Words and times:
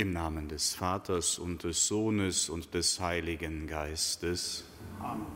Im 0.00 0.14
Namen 0.14 0.48
des 0.48 0.72
Vaters 0.72 1.38
und 1.38 1.62
des 1.62 1.86
Sohnes 1.86 2.48
und 2.48 2.72
des 2.72 3.00
Heiligen 3.00 3.66
Geistes. 3.66 4.64
Amen. 4.98 5.26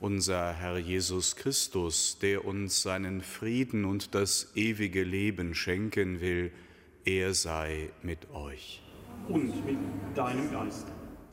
Unser 0.00 0.54
Herr 0.54 0.78
Jesus 0.78 1.36
Christus, 1.36 2.16
der 2.18 2.46
uns 2.46 2.80
seinen 2.80 3.20
Frieden 3.20 3.84
und 3.84 4.14
das 4.14 4.50
ewige 4.54 5.04
Leben 5.04 5.54
schenken 5.54 6.22
will, 6.22 6.52
er 7.04 7.34
sei 7.34 7.90
mit 8.02 8.30
euch. 8.30 8.80
Und 9.28 9.62
mit 9.66 9.76
deinem 10.14 10.50
Geist. 10.50 10.86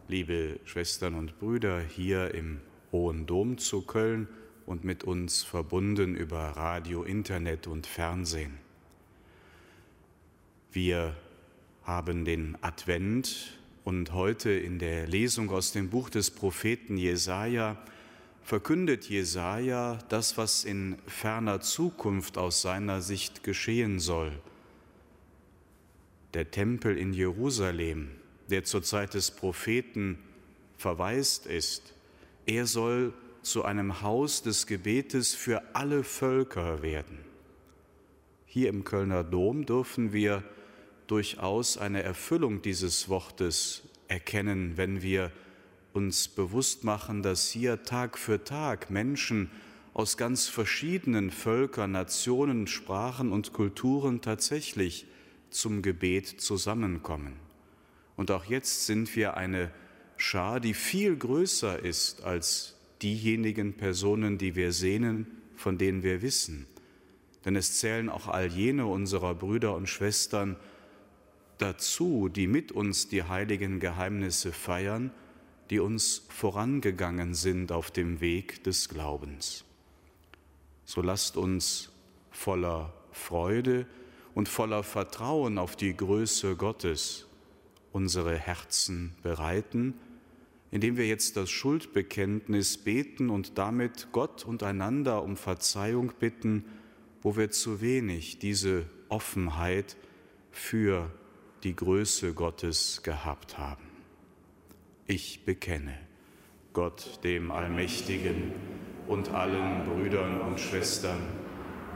Liebe 0.10 0.60
Schwestern 0.66 1.16
und 1.16 1.40
Brüder 1.40 1.80
hier 1.80 2.34
im 2.34 2.60
Hohen 2.92 3.26
Dom 3.26 3.58
zu 3.58 3.84
Köln 3.84 4.28
und 4.66 4.84
mit 4.84 5.06
uns 5.06 5.44
verbunden 5.44 6.14
über 6.14 6.40
Radio, 6.40 7.04
Internet 7.04 7.68
und 7.68 7.88
Fernsehen. 7.88 8.58
Wir 10.74 11.16
haben 11.90 12.24
den 12.24 12.56
Advent 12.62 13.58
und 13.84 14.14
heute 14.14 14.52
in 14.52 14.78
der 14.78 15.08
Lesung 15.08 15.50
aus 15.50 15.72
dem 15.72 15.90
Buch 15.90 16.12
des 16.12 16.30
Propheten 16.30 16.98
Jesaja 16.98 17.78
verkündet 18.44 19.10
Jesaja 19.10 19.98
das, 20.08 20.38
was 20.38 20.66
in 20.66 20.98
ferner 21.08 21.62
Zukunft 21.62 22.38
aus 22.38 22.62
seiner 22.62 23.02
Sicht 23.02 23.44
geschehen 23.44 23.98
soll. 23.98 24.32
Der 26.36 26.52
Tempel 26.52 26.96
in 26.96 27.12
Jerusalem, 27.12 28.12
der 28.52 28.66
zur 28.66 28.84
Zeit 28.84 29.16
des 29.16 29.32
Propheten 29.32 30.20
verwaist 30.78 31.48
ist, 31.48 31.96
er 32.46 32.68
soll 32.68 33.16
zu 33.42 33.66
einem 33.66 34.04
Haus 34.04 34.44
des 34.44 34.68
Gebetes 34.68 35.34
für 35.34 35.64
alle 35.74 36.04
Völker 36.04 36.84
werden. 36.84 37.18
Hier 38.46 38.70
im 38.70 38.84
Kölner 38.84 39.24
Dom 39.24 39.66
dürfen 39.66 40.14
wir 40.14 40.44
durchaus 41.10 41.78
eine 41.78 42.04
Erfüllung 42.04 42.62
dieses 42.62 43.10
Wortes 43.10 43.84
erkennen, 44.08 44.74
wenn 44.76 45.02
wir 45.02 45.32
uns 45.94 46.28
bewusst 46.28 46.84
machen, 46.84 47.24
dass 47.24 47.50
hier 47.50 47.84
Tag 47.84 48.18
für 48.18 48.44
Tag 48.44 48.92
Menschen 48.92 49.50
aus 49.94 50.18
ganz 50.18 50.48
verschiedenen 50.48 51.32
Völkern, 51.32 51.92
Nationen, 51.92 52.68
Sprachen 52.68 53.32
und 53.32 53.54
Kulturen 53.54 54.22
tatsächlich 54.22 55.08
zum 55.50 55.82
Gebet 55.82 56.28
zusammenkommen. 56.28 57.34
Und 58.16 58.30
auch 58.32 58.46
jetzt 58.46 58.86
sind 58.86 59.16
wir 59.16 59.36
eine 59.36 59.72
Schar, 60.18 60.60
die 60.60 60.74
viel 60.74 61.16
größer 61.16 61.80
ist 61.80 62.24
als 62.24 62.76
diejenigen 63.02 63.74
Personen, 63.74 64.38
die 64.38 64.56
wir 64.56 64.74
sehnen, 64.74 65.26
von 65.56 65.78
denen 65.78 66.04
wir 66.04 66.22
wissen. 66.22 66.68
Denn 67.46 67.56
es 67.56 67.80
zählen 67.80 68.10
auch 68.10 68.28
all 68.28 68.48
jene 68.48 68.86
unserer 68.86 69.34
Brüder 69.34 69.76
und 69.76 69.88
Schwestern, 69.88 70.58
dazu, 71.62 72.30
die 72.30 72.48
mit 72.48 72.72
uns 72.72 73.08
die 73.08 73.24
heiligen 73.24 73.80
Geheimnisse 73.80 74.52
feiern, 74.52 75.12
die 75.70 75.80
uns 75.80 76.26
vorangegangen 76.30 77.36
sind 77.36 77.72
auf 77.72 77.92
dem 77.92 78.22
Weg 78.22 78.64
des 78.64 78.90
Glaubens. 78.90 79.64
So 80.86 81.02
lasst 81.02 81.38
uns 81.38 81.92
voller 82.32 82.94
Freude 83.12 83.86
und 84.34 84.50
voller 84.50 84.84
Vertrauen 84.84 85.58
auf 85.58 85.76
die 85.76 85.96
Größe 85.96 86.56
Gottes 86.56 87.28
unsere 87.92 88.38
Herzen 88.38 89.16
bereiten, 89.24 89.94
indem 90.72 90.98
wir 90.98 91.08
jetzt 91.08 91.38
das 91.38 91.50
Schuldbekenntnis 91.50 92.78
beten 92.78 93.30
und 93.30 93.58
damit 93.58 94.08
Gott 94.12 94.46
und 94.46 94.64
einander 94.64 95.24
um 95.24 95.38
Verzeihung 95.38 96.14
bitten, 96.20 96.66
wo 97.22 97.36
wir 97.36 97.52
zu 97.52 97.82
wenig 97.82 98.40
diese 98.40 98.86
Offenheit 99.10 99.98
für 100.52 101.12
die 101.64 101.76
Größe 101.76 102.34
Gottes 102.34 103.04
gehabt 103.04 103.58
haben. 103.58 103.84
Ich 105.08 105.44
bekenne 105.44 105.98
Gott 106.72 107.20
dem 107.24 107.52
Allmächtigen 107.52 108.54
und 109.08 109.30
allen 109.34 109.84
Brüdern 109.84 110.40
und 110.40 110.60
Schwestern, 110.60 111.20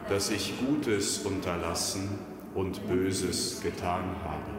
dass 0.10 0.32
ich 0.32 0.54
Gutes 0.60 1.20
unterlassen 1.20 2.20
und 2.56 2.86
Böses 2.88 3.62
getan 3.62 4.16
habe. 4.26 4.52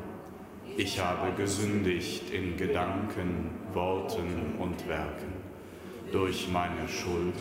Ich 0.79 0.99
habe 1.01 1.33
gesündigt 1.37 2.31
in 2.31 2.57
Gedanken, 2.57 3.51
Worten 3.75 4.55
und 4.59 4.89
Werken, 4.89 5.35
durch 6.13 6.49
meine 6.49 6.89
Schuld, 6.89 7.35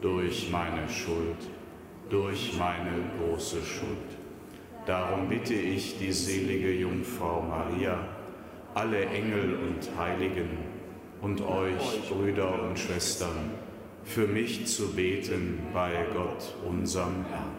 durch 0.00 0.50
meine 0.50 0.88
Schuld, 0.88 1.38
durch 2.10 2.58
meine 2.58 3.10
große 3.18 3.62
Schuld. 3.62 4.15
Darum 4.86 5.28
bitte 5.28 5.54
ich 5.54 5.98
die 5.98 6.12
selige 6.12 6.72
Jungfrau 6.72 7.42
Maria, 7.42 8.06
alle 8.72 9.04
Engel 9.06 9.56
und 9.56 9.98
Heiligen 9.98 10.58
und 11.20 11.40
euch, 11.40 12.08
Brüder 12.08 12.62
und 12.62 12.78
Schwestern, 12.78 13.50
für 14.04 14.28
mich 14.28 14.66
zu 14.66 14.94
beten 14.94 15.58
bei 15.72 16.06
Gott, 16.14 16.54
unserem 16.64 17.24
Herrn. 17.24 17.50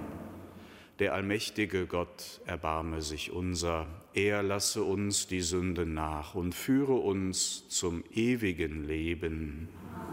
Der 1.00 1.14
allmächtige 1.14 1.86
Gott 1.86 2.40
erbarme 2.46 3.02
sich 3.02 3.32
unser, 3.32 3.88
er 4.14 4.42
lasse 4.42 4.84
uns 4.84 5.28
die 5.28 5.42
Sünde 5.42 5.86
nach 5.86 6.34
und 6.34 6.56
führe 6.56 6.94
uns 6.94 7.68
zum 7.68 8.06
ewigen 8.16 8.88
Leben. 8.88 9.68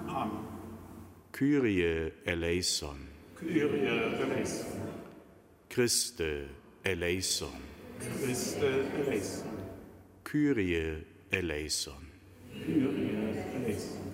Amen. 0.09 0.33
Kyrie 1.31 2.11
eleison. 2.25 2.97
Kyrie 3.37 3.87
eleison. 3.87 4.67
Christe 5.71 6.49
eleison. 6.85 7.49
Christe 7.99 8.85
eleison. 8.99 9.49
Kyrie 10.23 11.03
eleison. 11.31 11.95
Kyrie 12.53 13.35
eleison. 13.55 14.13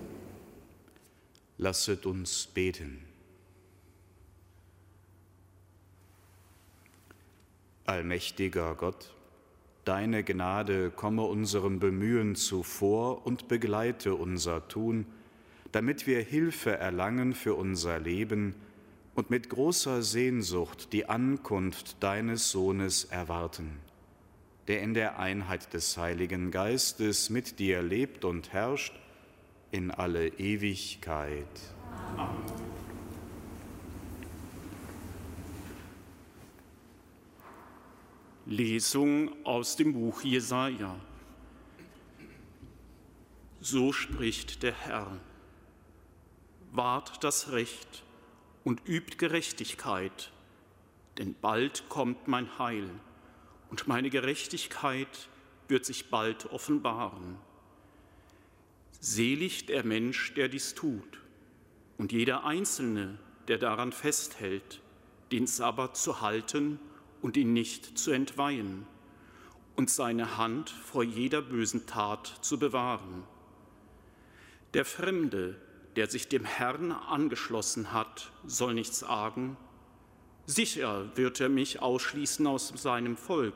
Lasset 1.58 2.06
uns 2.06 2.46
beten. 2.46 3.04
Allmächtiger 7.86 8.76
Gott, 8.76 9.12
deine 9.84 10.22
Gnade 10.22 10.92
komme 10.92 11.22
unserem 11.22 11.80
Bemühen 11.80 12.36
zuvor 12.36 13.26
und 13.26 13.48
begleite 13.48 14.14
unser 14.14 14.68
Tun, 14.68 15.06
damit 15.72 16.06
wir 16.06 16.20
Hilfe 16.20 16.78
erlangen 16.78 17.34
für 17.34 17.54
unser 17.54 17.98
Leben 17.98 18.54
und 19.20 19.28
mit 19.28 19.50
großer 19.50 20.02
Sehnsucht 20.02 20.94
die 20.94 21.06
Ankunft 21.06 22.02
deines 22.02 22.50
Sohnes 22.50 23.04
erwarten, 23.04 23.78
der 24.66 24.80
in 24.80 24.94
der 24.94 25.18
Einheit 25.18 25.74
des 25.74 25.98
Heiligen 25.98 26.50
Geistes 26.50 27.28
mit 27.28 27.58
dir 27.58 27.82
lebt 27.82 28.24
und 28.24 28.54
herrscht 28.54 28.94
in 29.72 29.90
alle 29.90 30.28
Ewigkeit. 30.28 31.44
Amen. 32.16 32.30
Lesung 38.46 39.44
aus 39.44 39.76
dem 39.76 39.92
Buch 39.92 40.22
Jesaja. 40.22 40.98
So 43.60 43.92
spricht 43.92 44.62
der 44.62 44.72
Herr: 44.72 45.20
Wahrt 46.72 47.22
das 47.22 47.52
Recht 47.52 48.02
und 48.64 48.82
übt 48.86 49.16
Gerechtigkeit, 49.16 50.30
denn 51.18 51.34
bald 51.40 51.88
kommt 51.88 52.28
mein 52.28 52.58
Heil 52.58 52.88
und 53.70 53.88
meine 53.88 54.10
Gerechtigkeit 54.10 55.28
wird 55.68 55.84
sich 55.84 56.10
bald 56.10 56.46
offenbaren. 56.46 57.36
Selig 59.00 59.66
der 59.66 59.84
Mensch, 59.84 60.34
der 60.34 60.48
dies 60.48 60.74
tut, 60.74 61.20
und 61.96 62.12
jeder 62.12 62.44
Einzelne, 62.44 63.18
der 63.48 63.58
daran 63.58 63.92
festhält, 63.92 64.80
den 65.32 65.46
Sabbat 65.46 65.96
zu 65.96 66.20
halten 66.20 66.78
und 67.22 67.36
ihn 67.36 67.52
nicht 67.52 67.98
zu 67.98 68.10
entweihen 68.10 68.86
und 69.76 69.90
seine 69.90 70.36
Hand 70.36 70.70
vor 70.70 71.02
jeder 71.04 71.40
bösen 71.42 71.86
Tat 71.86 72.26
zu 72.42 72.58
bewahren. 72.58 73.22
Der 74.74 74.84
Fremde, 74.84 75.56
der 75.96 76.08
sich 76.08 76.28
dem 76.28 76.44
Herrn 76.44 76.92
angeschlossen 76.92 77.92
hat, 77.92 78.32
soll 78.46 78.74
nichts 78.74 79.02
argen. 79.02 79.56
Sicher 80.46 81.16
wird 81.16 81.40
er 81.40 81.48
mich 81.48 81.82
ausschließen 81.82 82.46
aus 82.46 82.68
seinem 82.76 83.16
Volk. 83.16 83.54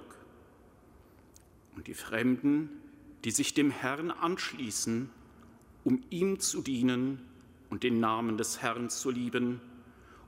Und 1.77 1.87
die 1.87 1.95
Fremden, 1.95 2.71
die 3.25 3.31
sich 3.31 3.55
dem 3.55 3.71
Herrn 3.71 4.11
anschließen, 4.11 5.11
um 5.85 6.03
ihm 6.11 6.41
zu 6.41 6.63
dienen 6.63 7.25
und 7.71 7.83
den 7.83 8.01
Namen 8.01 8.37
des 8.37 8.63
Herrn 8.63 8.91
zu 8.91 9.11
lieben, 9.11 9.61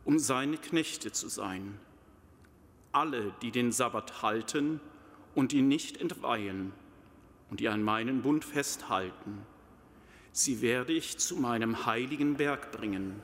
um 0.05 0.19
seine 0.19 0.56
Knechte 0.56 1.12
zu 1.12 1.29
sein. 1.29 1.79
Alle, 2.93 3.35
die 3.43 3.50
den 3.50 3.73
Sabbat 3.73 4.23
halten 4.23 4.81
und 5.35 5.53
ihn 5.53 5.69
nicht 5.69 6.00
entweihen 6.00 6.73
und 7.50 7.61
die 7.61 7.69
an 7.69 7.82
meinen 7.82 8.23
Bund 8.23 8.44
festhalten, 8.44 9.43
Sie 10.38 10.60
werde 10.60 10.92
ich 10.92 11.16
zu 11.16 11.36
meinem 11.36 11.86
heiligen 11.86 12.36
Berg 12.36 12.70
bringen 12.70 13.22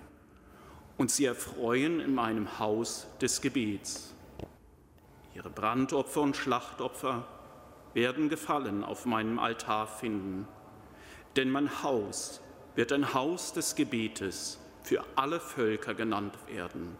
und 0.96 1.10
sie 1.10 1.26
erfreuen 1.26 2.00
in 2.00 2.14
meinem 2.14 2.58
Haus 2.58 3.06
des 3.20 3.42
Gebets. 3.42 4.14
Ihre 5.34 5.50
Brandopfer 5.50 6.22
und 6.22 6.38
Schlachtopfer 6.38 7.28
werden 7.92 8.30
Gefallen 8.30 8.82
auf 8.82 9.04
meinem 9.04 9.38
Altar 9.38 9.88
finden. 9.88 10.48
Denn 11.36 11.50
mein 11.50 11.82
Haus 11.82 12.40
wird 12.76 12.92
ein 12.92 13.12
Haus 13.12 13.52
des 13.52 13.74
Gebetes 13.74 14.58
für 14.82 15.04
alle 15.14 15.38
Völker 15.38 15.92
genannt 15.92 16.38
werden. 16.46 16.96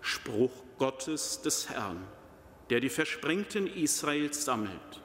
Spruch 0.00 0.64
Gottes 0.78 1.42
des 1.42 1.70
Herrn, 1.70 2.02
der 2.70 2.80
die 2.80 2.90
Versprengten 2.90 3.68
Israels 3.68 4.44
sammelt. 4.44 5.00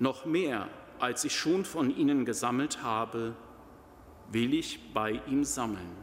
Noch 0.00 0.24
mehr, 0.24 0.68
als 1.02 1.24
ich 1.24 1.34
schon 1.34 1.64
von 1.64 1.90
ihnen 1.90 2.24
gesammelt 2.24 2.84
habe, 2.84 3.34
will 4.30 4.54
ich 4.54 4.94
bei 4.94 5.20
ihm 5.26 5.42
sammeln. 5.42 5.96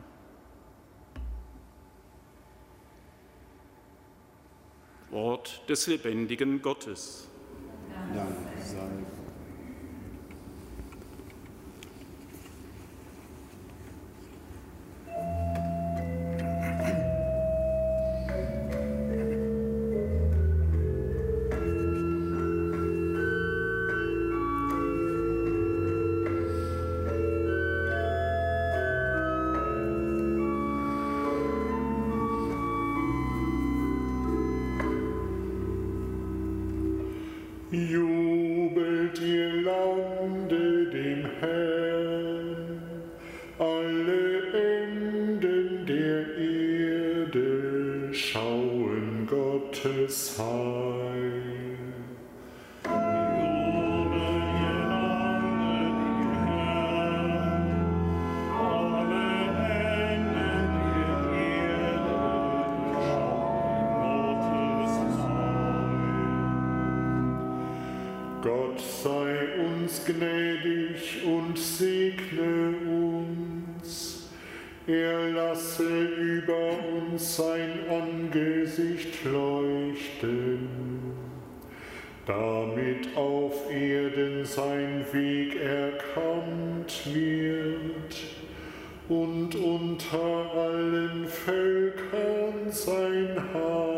Wort 5.09 5.61
des 5.69 5.87
lebendigen 5.87 6.61
Gottes. 6.61 7.29
Dank 8.13 8.35
sei 8.61 9.18
Er 74.91 75.29
lasse 75.29 75.83
über 75.83 76.71
uns 76.97 77.35
sein 77.35 77.77
Angesicht 77.87 79.23
leuchten, 79.23 80.67
damit 82.25 83.15
auf 83.15 83.69
Erden 83.71 84.43
sein 84.45 85.05
Weg 85.11 85.61
erkannt 85.61 87.01
wird 87.05 88.15
und 89.09 89.55
unter 89.55 90.51
allen 90.55 91.27
Völkern 91.27 92.71
sein 92.71 93.37
Heil. 93.53 93.88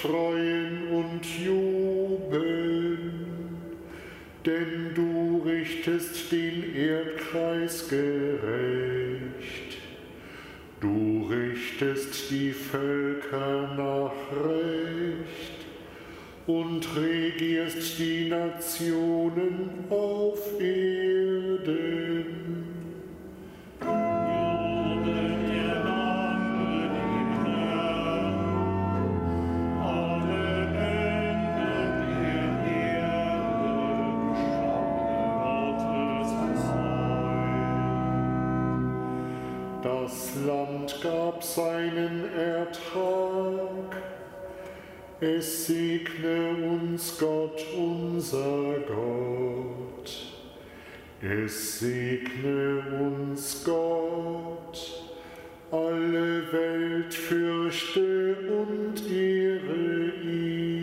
Freuen 0.00 0.88
und 0.88 1.20
jubeln, 1.44 3.12
denn 4.46 4.94
du 4.94 5.42
richtest 5.44 6.32
den 6.32 6.74
Erdkreis 6.74 7.88
gerecht. 7.88 9.76
Du 10.80 11.26
richtest 11.30 12.30
die 12.30 12.52
Völker 12.52 13.74
nach 13.76 14.12
Recht 14.42 15.66
und 16.46 16.96
regierst 16.96 17.98
die 17.98 18.30
Nationen 18.30 19.84
auf 19.90 20.58
Erden. 20.58 22.09
Das 39.82 40.34
Land 40.46 41.00
gab 41.02 41.42
seinen 41.42 42.28
Ertrag. 42.34 43.96
Es 45.20 45.66
segne 45.66 46.50
uns 46.70 47.18
Gott, 47.18 47.64
unser 47.78 48.74
Gott. 48.86 50.34
Es 51.22 51.78
segne 51.78 52.82
uns 53.00 53.64
Gott. 53.64 55.04
Alle 55.70 56.52
Welt 56.52 57.14
fürchte 57.14 58.36
und 58.50 59.10
ehre 59.10 60.12
ihn. 60.22 60.79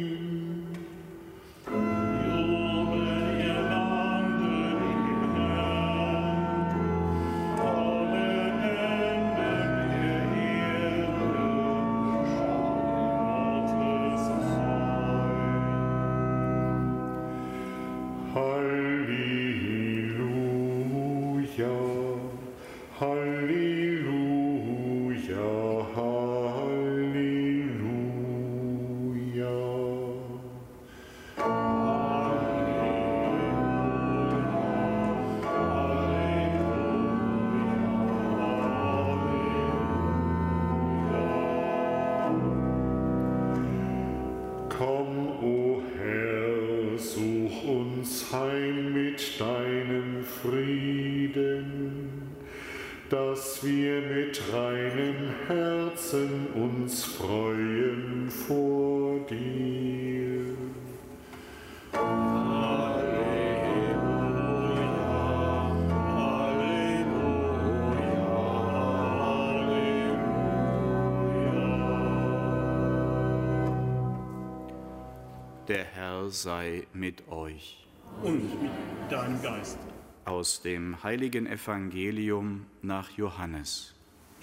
Der 75.67 75.83
Herr 75.83 76.29
sei 76.29 76.87
mit 76.93 77.27
euch. 77.27 77.87
Und 78.23 78.61
mit 78.61 78.71
deinem 79.09 79.41
Geist. 79.41 79.77
Aus 80.25 80.61
dem 80.61 81.03
heiligen 81.03 81.45
Evangelium 81.47 82.65
nach 82.81 83.11
Johannes. 83.11 83.93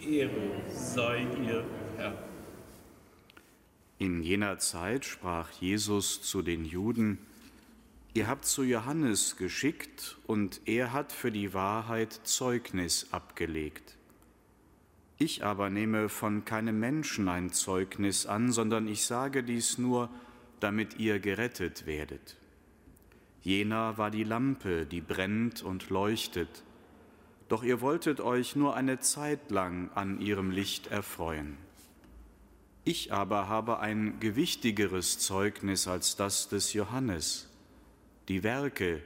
Ehre 0.01 0.31
sei 0.69 1.27
dir, 1.37 1.65
Herr. 1.97 2.24
In 4.05 4.23
jener 4.23 4.59
Zeit 4.59 5.07
sprach 5.07 5.51
Jesus 5.51 6.21
zu 6.21 6.43
den 6.43 6.67
Juden, 6.67 7.17
Ihr 8.13 8.29
habt 8.29 8.45
zu 8.45 8.63
Johannes 8.63 9.39
geschickt, 9.39 10.19
und 10.27 10.61
er 10.67 10.93
hat 10.93 11.11
für 11.11 11.33
die 11.33 11.55
Wahrheit 11.55 12.13
Zeugnis 12.25 13.07
abgelegt. 13.13 13.97
Ich 15.17 15.43
aber 15.43 15.71
nehme 15.71 16.11
von 16.11 16.45
keinem 16.45 16.79
Menschen 16.79 17.31
ein 17.31 17.51
Zeugnis 17.51 18.27
an, 18.27 18.53
sondern 18.53 18.89
ich 18.89 19.07
sage 19.07 19.43
dies 19.43 19.79
nur, 19.79 20.11
damit 20.61 20.99
ihr 20.99 21.19
gerettet 21.19 21.87
werdet. 21.87 22.37
Jener 23.41 23.97
war 23.97 24.11
die 24.11 24.25
Lampe, 24.25 24.85
die 24.85 25.01
brennt 25.01 25.63
und 25.63 25.89
leuchtet, 25.89 26.63
doch 27.49 27.63
ihr 27.63 27.81
wolltet 27.81 28.21
euch 28.21 28.55
nur 28.55 28.77
eine 28.77 29.01
Zeit 29.01 29.51
lang 29.51 29.91
an 29.95 30.21
ihrem 30.21 30.51
Licht 30.51 30.89
erfreuen. 30.89 31.64
Ich 32.85 33.13
aber 33.13 33.49
habe 33.49 33.81
ein 33.81 34.21
gewichtigeres 34.21 35.19
Zeugnis 35.19 35.89
als 35.89 36.17
das 36.17 36.49
des 36.49 36.75
Johannes, 36.75 37.49
die 38.29 38.43
Werke, 38.43 39.01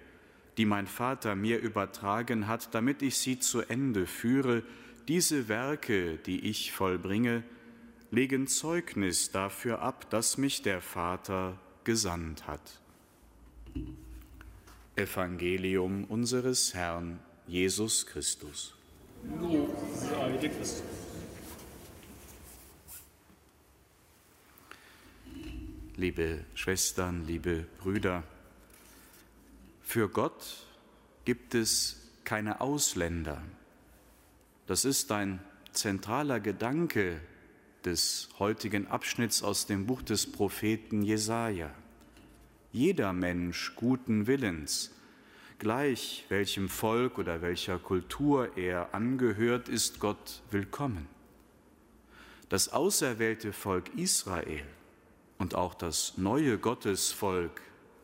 die 0.57 0.65
mein 0.65 0.89
Vater 0.89 1.37
mir 1.37 1.61
übertragen 1.61 2.49
hat, 2.49 2.75
damit 2.75 3.03
ich 3.03 3.17
sie 3.19 3.39
zu 3.39 3.61
Ende 3.61 4.07
führe, 4.07 4.65
diese 5.07 5.47
Werke, 5.49 6.17
die 6.17 6.49
ich 6.49 6.73
vollbringe, 6.73 7.45
legen 8.11 8.49
Zeugnis 8.49 9.31
dafür 9.31 9.81
ab, 9.81 10.11
dass 10.11 10.39
mich 10.39 10.63
der 10.63 10.81
Vater 10.81 11.57
gesandt 11.85 12.49
hat. 12.49 12.81
Evangelium 14.97 16.05
unseres 16.05 16.75
Herrn 16.75 17.21
Jesus 17.47 18.07
Christus. 18.07 18.75
Lob 19.41 19.77
sei 19.95 20.49
Christus. 20.49 21.08
Liebe 25.99 26.45
Schwestern, 26.55 27.27
liebe 27.27 27.67
Brüder, 27.81 28.23
für 29.83 30.09
Gott 30.09 30.65
gibt 31.25 31.57
es 31.57 32.13
keine 32.23 32.61
Ausländer. 32.61 33.43
Das 34.69 34.85
ist 34.85 35.11
ein 35.11 35.41
zentraler 35.73 36.39
Gedanke 36.39 37.21
des 37.85 38.29
heutigen 38.39 38.87
Abschnitts 38.87 39.43
aus 39.43 39.67
dem 39.67 39.87
Buch 39.87 40.03
des 40.03 40.31
Propheten 40.31 41.03
Jesaja. 41.03 41.75
Jeder 42.71 43.13
Mensch 43.13 43.73
guten 43.75 44.29
Willens, 44.29 44.93
gleich 45.59 46.27
welchem 46.29 46.69
Volk 46.69 47.19
oder 47.19 47.43
welcher 47.43 47.81
Kultur 47.81 48.57
er 48.57 48.95
angehört, 48.95 49.69
ist 49.69 49.99
Gott 49.99 50.43
willkommen. 50.53 51.09
Das 52.51 52.69
auserwählte 52.69 53.53
Volk 53.53 53.93
Israel 53.97 54.65
und 55.39 55.55
auch 55.55 55.75
das 55.75 56.19
neue 56.19 56.59
Gottesvolk, 56.59 57.63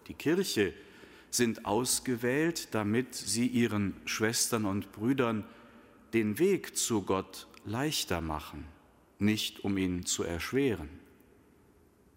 die 0.08 0.14
Kirche, 0.14 0.72
sind 1.30 1.66
ausgewählt, 1.66 2.68
damit 2.72 3.14
sie 3.14 3.46
ihren 3.46 3.94
Schwestern 4.04 4.64
und 4.64 4.92
Brüdern 4.92 5.44
den 6.12 6.38
Weg 6.38 6.76
zu 6.76 7.02
Gott 7.02 7.48
leichter 7.64 8.20
machen, 8.20 8.64
nicht 9.18 9.64
um 9.64 9.76
ihn 9.76 10.06
zu 10.06 10.22
erschweren. 10.22 10.88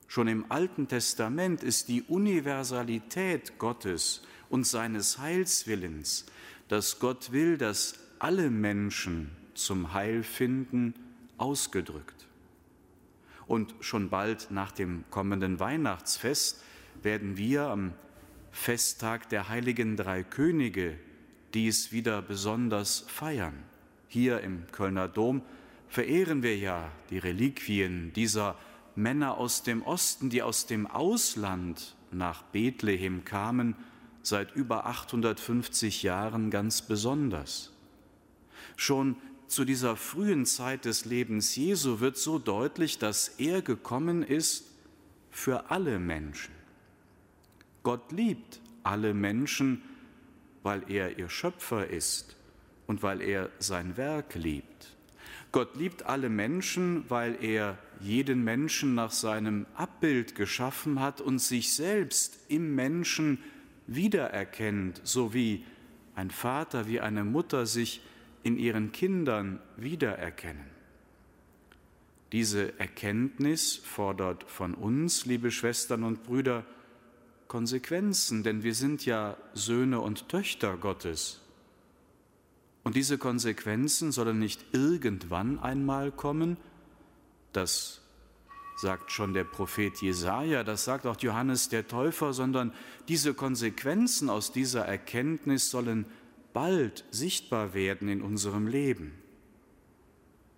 Schon 0.08 0.28
im 0.28 0.46
Alten 0.50 0.88
Testament 0.88 1.64
ist 1.64 1.90
die 1.90 2.04
Universalität 2.04 3.58
Gottes 3.58 4.22
und 4.50 4.66
seines 4.66 5.18
Heilswillens, 5.18 6.26
dass 6.68 7.00
Gott 7.00 7.32
will, 7.32 7.58
dass 7.58 8.00
alle 8.20 8.50
Menschen 8.50 9.32
zum 9.54 9.94
Heil 9.94 10.24
finden, 10.24 10.94
ausgedrückt. 11.38 12.17
Und 13.48 13.76
schon 13.80 14.10
bald 14.10 14.52
nach 14.52 14.72
dem 14.72 15.06
kommenden 15.10 15.60
Weihnachtsfest 15.60 16.64
werden 17.02 17.38
wir 17.38 17.64
am 17.64 17.94
Festtag 18.52 19.30
der 19.30 19.50
heiligen 19.50 19.96
drei 19.96 20.24
Könige 20.24 20.98
dies 21.54 21.92
wieder 21.92 22.22
besonders 22.22 23.06
feiern. 23.08 23.56
Hier 24.08 24.42
im 24.42 24.68
Kölner 24.72 25.08
Dom 25.08 25.42
verehren 25.88 26.44
wir 26.44 26.58
ja 26.58 26.92
die 27.10 27.18
Reliquien 27.18 28.12
dieser 28.14 28.56
Männer 28.96 29.38
aus 29.38 29.64
dem 29.64 29.84
Osten, 29.84 30.30
die 30.30 30.42
aus 30.42 30.66
dem 30.66 30.88
Ausland 30.88 31.96
nach 32.12 32.42
Bethlehem 32.44 33.26
kamen, 33.26 33.76
seit 34.24 34.56
über 34.56 34.86
850 34.88 36.04
Jahren 36.04 36.50
ganz 36.50 36.82
besonders. 36.82 37.72
Schon 38.76 39.16
zu 39.48 39.66
dieser 39.66 39.96
frühen 39.96 40.46
Zeit 40.46 40.86
des 40.86 41.06
Lebens 41.06 41.56
Jesu 41.56 42.00
wird 42.00 42.18
so 42.18 42.40
deutlich, 42.40 43.00
dass 43.00 43.30
er 43.40 43.62
gekommen 43.62 44.24
ist 44.24 44.66
für 45.32 45.72
alle 45.72 46.00
Menschen. 46.00 46.54
Gott 47.84 48.12
liebt 48.12 48.60
alle 48.84 49.14
Menschen, 49.14 49.82
weil 50.64 50.84
er 50.90 51.18
ihr 51.18 51.30
Schöpfer 51.30 51.88
ist 51.88 52.36
und 52.88 53.04
weil 53.04 53.22
er 53.22 53.50
sein 53.60 53.96
Werk 53.98 54.36
liebt. 54.36 54.96
Gott 55.52 55.78
liebt 55.78 56.04
alle 56.04 56.30
Menschen, 56.30 57.06
weil 57.10 57.38
er 57.42 57.78
jeden 58.02 58.44
Menschen 58.44 58.96
nach 58.96 59.12
seinem 59.12 59.66
Abbild 59.76 60.36
geschaffen 60.36 61.00
hat 61.00 61.22
und 61.22 61.40
sich 61.40 61.74
selbst 61.74 62.38
im 62.50 62.76
Menschen 62.76 63.40
wiedererkennt, 63.88 65.00
so 65.04 65.34
wie 65.34 65.64
ein 66.16 66.32
Vater, 66.32 66.88
wie 66.88 67.00
eine 67.00 67.24
Mutter 67.24 67.66
sich 67.66 68.02
in 68.48 68.58
ihren 68.58 68.94
Kindern 68.94 69.60
wiedererkennen. 69.76 70.68
Diese 72.32 72.80
Erkenntnis 72.80 73.76
fordert 73.76 74.46
von 74.50 74.74
uns, 74.74 75.26
liebe 75.26 75.52
Schwestern 75.52 76.06
und 76.06 76.24
Brüder, 76.24 76.66
Konsequenzen, 77.50 78.44
denn 78.44 78.64
wir 78.64 78.74
sind 78.74 79.06
ja 79.06 79.36
Söhne 79.54 80.00
und 80.00 80.30
Töchter 80.30 80.78
Gottes. 80.78 81.42
Und 82.86 82.96
diese 82.96 83.18
Konsequenzen 83.18 84.14
sollen 84.14 84.40
nicht 84.40 84.64
irgendwann 84.72 85.60
einmal 85.60 86.14
kommen, 86.14 86.56
das 87.52 88.00
sagt 88.78 89.12
schon 89.12 89.34
der 89.34 89.44
Prophet 89.44 90.02
Jesaja, 90.02 90.64
das 90.64 90.86
sagt 90.86 91.06
auch 91.06 91.20
Johannes 91.20 91.68
der 91.68 91.86
Täufer, 91.86 92.32
sondern 92.32 92.74
diese 93.10 93.34
Konsequenzen 93.34 94.30
aus 94.30 94.54
dieser 94.54 94.86
Erkenntnis 94.86 95.70
sollen 95.70 96.06
bald 96.58 97.06
sichtbar 97.12 97.76
werden 97.76 98.10
in 98.10 98.20
unserem 98.20 98.66
Leben. 98.66 99.14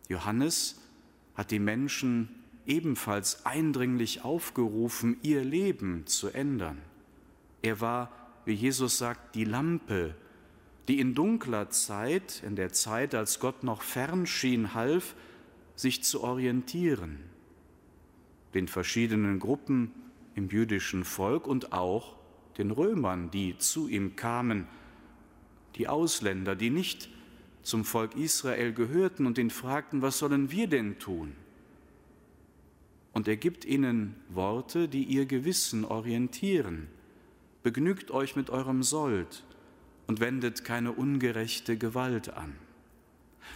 Johannes 0.08 0.80
hat 1.36 1.52
die 1.52 1.60
Menschen 1.60 2.30
ebenfalls 2.66 3.46
eindringlich 3.46 4.24
aufgerufen, 4.24 5.18
ihr 5.24 5.44
Leben 5.44 6.08
zu 6.08 6.30
ändern. 6.30 6.78
Er 7.62 7.82
war, 7.82 8.14
wie 8.46 8.54
Jesus 8.54 8.98
sagt, 8.98 9.36
die 9.36 9.44
Lampe, 9.44 10.16
die 10.88 11.02
in 11.02 11.16
dunkler 11.16 11.70
Zeit, 11.70 12.44
in 12.48 12.56
der 12.56 12.72
Zeit, 12.72 13.14
als 13.14 13.42
Gott 13.42 13.66
noch 13.66 13.82
fern 13.82 14.26
schien, 14.26 14.74
half, 14.74 15.16
sich 15.76 16.02
zu 16.02 16.24
orientieren, 16.24 17.20
den 18.54 18.70
verschiedenen 18.70 19.38
Gruppen 19.38 19.92
im 20.34 20.48
jüdischen 20.48 21.04
Volk 21.04 21.46
und 21.46 21.74
auch 21.74 22.16
den 22.58 22.72
Römern, 22.72 23.32
die 23.32 23.58
zu 23.58 23.90
ihm 23.90 24.16
kamen, 24.16 24.66
die 25.76 25.88
Ausländer, 25.88 26.56
die 26.56 26.70
nicht 26.70 27.10
zum 27.62 27.86
Volk 27.86 28.16
Israel 28.16 28.74
gehörten 28.74 29.26
und 29.26 29.38
ihn 29.38 29.50
fragten, 29.50 30.02
was 30.02 30.20
sollen 30.20 30.52
wir 30.52 30.68
denn 30.68 31.00
tun? 31.00 31.36
Und 33.14 33.28
er 33.28 33.38
gibt 33.38 33.66
ihnen 33.66 34.16
Worte, 34.30 34.88
die 34.88 35.04
ihr 35.04 35.26
Gewissen 35.26 35.84
orientieren. 35.84 36.88
Begnügt 37.64 38.12
euch 38.12 38.36
mit 38.36 38.50
eurem 38.50 38.84
Sold, 38.84 39.44
und 40.10 40.20
wendet 40.20 40.66
keine 40.66 40.92
ungerechte 40.92 41.78
Gewalt 41.78 42.34
an. 42.34 42.56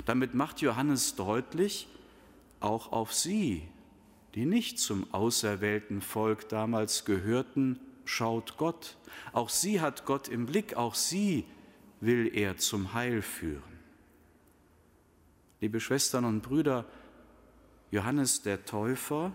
Damit 0.05 0.35
macht 0.35 0.61
Johannes 0.61 1.15
deutlich, 1.15 1.87
auch 2.59 2.91
auf 2.91 3.11
sie, 3.11 3.63
die 4.35 4.45
nicht 4.45 4.77
zum 4.77 5.11
auserwählten 5.11 5.99
Volk 5.99 6.47
damals 6.49 7.05
gehörten, 7.05 7.79
schaut 8.05 8.57
Gott. 8.57 8.97
Auch 9.31 9.49
sie 9.49 9.81
hat 9.81 10.05
Gott 10.05 10.27
im 10.27 10.45
Blick, 10.45 10.75
auch 10.75 10.93
sie 10.93 11.45
will 12.05 12.31
er 12.33 12.57
zum 12.57 12.93
Heil 12.93 13.21
führen. 13.21 13.61
Liebe 15.61 15.79
Schwestern 15.79 16.25
und 16.25 16.41
Brüder, 16.41 16.85
Johannes 17.91 18.41
der 18.41 18.65
Täufer, 18.65 19.31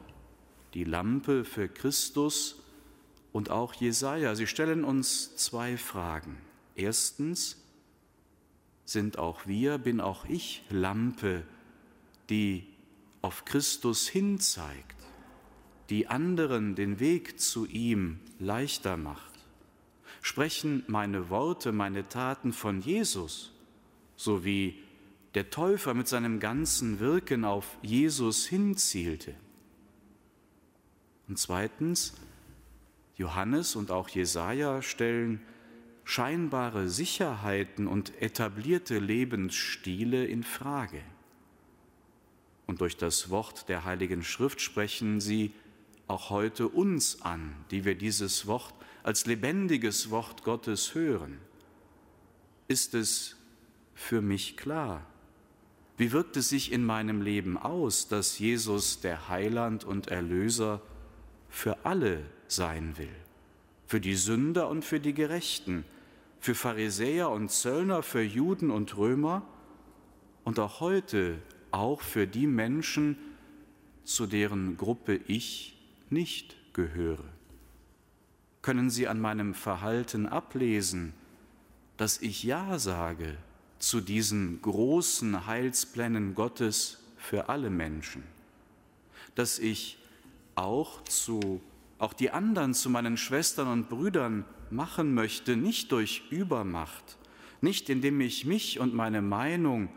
die 0.74 0.84
Lampe 0.84 1.44
für 1.44 1.68
Christus 1.68 2.62
und 3.32 3.50
auch 3.50 3.72
Jesaja, 3.74 4.34
sie 4.34 4.46
stellen 4.46 4.84
uns 4.84 5.36
zwei 5.36 5.76
Fragen. 5.76 6.36
Erstens 6.74 7.56
sind 8.84 9.18
auch 9.18 9.46
wir, 9.46 9.78
bin 9.78 10.00
auch 10.00 10.26
ich 10.26 10.64
Lampe, 10.70 11.44
die 12.28 12.66
auf 13.22 13.44
Christus 13.44 14.08
hinzeigt, 14.08 14.96
die 15.88 16.08
anderen 16.08 16.74
den 16.74 17.00
Weg 17.00 17.40
zu 17.40 17.66
ihm 17.66 18.20
leichter 18.38 18.96
macht. 18.96 19.27
Sprechen 20.28 20.84
meine 20.88 21.30
Worte, 21.30 21.72
meine 21.72 22.06
Taten 22.06 22.52
von 22.52 22.82
Jesus, 22.82 23.50
so 24.14 24.44
wie 24.44 24.78
der 25.32 25.48
Täufer 25.48 25.94
mit 25.94 26.06
seinem 26.06 26.38
ganzen 26.38 27.00
Wirken 27.00 27.46
auf 27.46 27.78
Jesus 27.80 28.44
hinzielte. 28.44 29.34
Und 31.28 31.38
zweitens, 31.38 32.12
Johannes 33.16 33.74
und 33.74 33.90
auch 33.90 34.10
Jesaja 34.10 34.82
stellen 34.82 35.40
scheinbare 36.04 36.90
Sicherheiten 36.90 37.86
und 37.86 38.12
etablierte 38.20 38.98
Lebensstile 38.98 40.26
in 40.26 40.42
Frage. 40.42 41.00
und 42.66 42.82
durch 42.82 42.98
das 42.98 43.30
Wort 43.30 43.70
der 43.70 43.86
Heiligen 43.86 44.22
Schrift 44.22 44.60
sprechen 44.60 45.22
sie 45.22 45.52
auch 46.06 46.28
heute 46.28 46.68
uns 46.68 47.22
an, 47.22 47.54
die 47.70 47.86
wir 47.86 47.94
dieses 47.94 48.46
Wort 48.46 48.77
als 49.08 49.24
lebendiges 49.24 50.10
Wort 50.10 50.44
Gottes 50.44 50.94
hören. 50.94 51.38
Ist 52.66 52.92
es 52.92 53.36
für 53.94 54.20
mich 54.20 54.58
klar? 54.58 55.00
Wie 55.96 56.12
wirkt 56.12 56.36
es 56.36 56.50
sich 56.50 56.72
in 56.72 56.84
meinem 56.84 57.22
Leben 57.22 57.56
aus, 57.56 58.08
dass 58.08 58.38
Jesus 58.38 59.00
der 59.00 59.30
Heiland 59.30 59.84
und 59.84 60.08
Erlöser 60.08 60.82
für 61.48 61.86
alle 61.86 62.22
sein 62.48 62.98
will? 62.98 63.16
Für 63.86 63.98
die 63.98 64.14
Sünder 64.14 64.68
und 64.68 64.84
für 64.84 65.00
die 65.00 65.14
Gerechten, 65.14 65.86
für 66.38 66.54
Pharisäer 66.54 67.30
und 67.30 67.50
Zöllner, 67.50 68.02
für 68.02 68.20
Juden 68.20 68.70
und 68.70 68.94
Römer 68.98 69.40
und 70.44 70.58
auch 70.58 70.80
heute 70.80 71.38
auch 71.70 72.02
für 72.02 72.26
die 72.26 72.46
Menschen, 72.46 73.16
zu 74.04 74.26
deren 74.26 74.76
Gruppe 74.76 75.18
ich 75.28 75.78
nicht 76.10 76.58
gehöre. 76.74 77.37
Können 78.62 78.90
Sie 78.90 79.08
an 79.08 79.20
meinem 79.20 79.54
Verhalten 79.54 80.26
ablesen, 80.26 81.14
dass 81.96 82.20
ich 82.20 82.42
Ja 82.42 82.78
sage 82.78 83.36
zu 83.78 84.00
diesen 84.00 84.60
großen 84.62 85.46
Heilsplänen 85.46 86.34
Gottes 86.34 86.98
für 87.16 87.48
alle 87.48 87.70
Menschen, 87.70 88.22
dass 89.34 89.58
ich 89.58 89.98
auch 90.54 91.02
zu 91.04 91.60
auch 91.98 92.12
die 92.12 92.30
anderen 92.30 92.74
zu 92.74 92.90
meinen 92.90 93.16
Schwestern 93.16 93.68
und 93.68 93.88
Brüdern 93.88 94.44
machen 94.70 95.14
möchte, 95.14 95.56
nicht 95.56 95.92
durch 95.92 96.22
Übermacht, 96.30 97.18
nicht 97.60 97.90
indem 97.90 98.20
ich 98.20 98.44
mich 98.44 98.78
und 98.78 98.94
meine 98.94 99.20
Meinung 99.20 99.88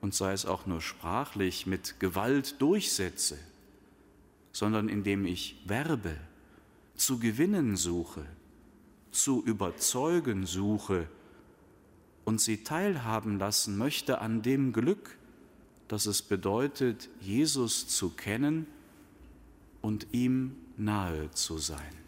und 0.00 0.14
sei 0.14 0.32
es 0.32 0.46
auch 0.46 0.66
nur 0.66 0.80
sprachlich 0.80 1.66
mit 1.66 2.00
Gewalt 2.00 2.60
durchsetze, 2.60 3.38
sondern 4.50 4.88
indem 4.88 5.24
ich 5.24 5.62
werbe, 5.66 6.16
zu 7.02 7.18
gewinnen 7.18 7.76
suche, 7.76 8.24
zu 9.10 9.42
überzeugen 9.44 10.46
suche, 10.46 11.08
und 12.24 12.40
sie 12.40 12.62
teilhaben 12.62 13.40
lassen 13.40 13.76
möchte 13.76 14.20
an 14.20 14.42
dem 14.42 14.72
Glück, 14.72 15.18
das 15.88 16.06
es 16.06 16.22
bedeutet, 16.22 17.08
Jesus 17.20 17.88
zu 17.88 18.10
kennen 18.10 18.68
und 19.80 20.06
ihm 20.12 20.54
nahe 20.76 21.32
zu 21.32 21.58
sein. 21.58 22.01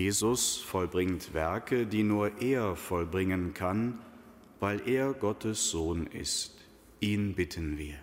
Jesus 0.00 0.56
vollbringt 0.56 1.34
Werke, 1.34 1.84
die 1.84 2.02
nur 2.02 2.40
er 2.40 2.74
vollbringen 2.74 3.52
kann, 3.52 3.98
weil 4.58 4.80
er 4.88 5.12
Gottes 5.12 5.70
Sohn 5.70 6.06
ist. 6.06 6.54
Ihn 7.00 7.34
bitten 7.34 7.76
wir. 7.76 7.96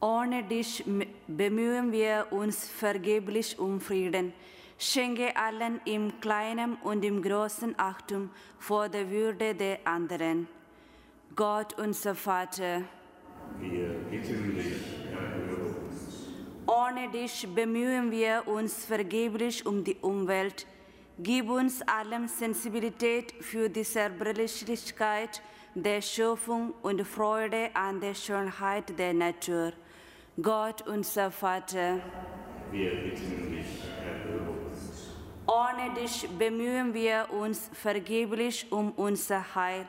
Ohne 0.00 0.44
dich 0.44 0.84
bemühen 1.26 1.90
wir 1.90 2.28
uns 2.30 2.68
vergeblich 2.68 3.58
um 3.58 3.80
Frieden. 3.80 4.32
Schenke 4.78 5.36
allen 5.36 5.80
im 5.86 6.20
Kleinen 6.20 6.76
und 6.84 7.04
im 7.04 7.20
Großen 7.20 7.74
Achtung 7.78 8.30
vor 8.60 8.88
der 8.88 9.10
Würde 9.10 9.56
der 9.56 9.80
anderen. 9.84 10.46
Gott, 11.34 11.76
unser 11.80 12.14
Vater, 12.14 12.82
wir 13.58 13.88
bitten 14.08 14.54
dich, 14.54 14.82
erhöre 15.10 15.74
uns. 15.80 16.28
Ohne 16.68 17.10
dich 17.10 17.48
bemühen 17.52 18.12
wir 18.12 18.44
uns 18.46 18.84
vergeblich 18.84 19.66
um 19.66 19.82
die 19.82 19.96
Umwelt. 19.96 20.64
Gib 21.18 21.48
uns 21.48 21.80
allen 21.80 22.28
Sensibilität 22.28 23.32
für 23.40 23.70
die 23.70 23.84
Zerbrechlichkeit 23.84 25.40
der 25.74 26.02
Schöpfung 26.02 26.74
und 26.82 27.06
Freude 27.06 27.70
an 27.72 28.00
der 28.00 28.14
Schönheit 28.14 28.98
der 28.98 29.14
Natur. 29.14 29.72
Gott, 30.42 30.86
unser 30.86 31.30
Vater, 31.30 32.00
wir 32.70 32.90
bitten 32.90 33.50
dich, 33.50 33.66
erhöre 34.04 34.50
uns. 34.68 35.14
Ohne 35.46 35.94
dich 35.94 36.28
bemühen 36.38 36.92
wir 36.92 37.28
uns 37.32 37.70
vergeblich 37.72 38.70
um 38.70 38.92
unser 38.92 39.54
Heil. 39.54 39.88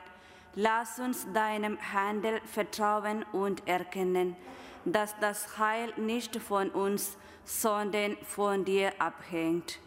Lass 0.56 0.98
uns 0.98 1.28
deinem 1.34 1.78
Handel 1.94 2.40
vertrauen 2.46 3.26
und 3.34 3.68
erkennen, 3.68 4.38
dass 4.86 5.14
das 5.20 5.58
Heil 5.58 5.92
nicht 5.98 6.38
von 6.38 6.70
uns, 6.70 7.18
sondern 7.44 8.16
von 8.24 8.64
dir 8.64 8.94
abhängt. 8.98 9.82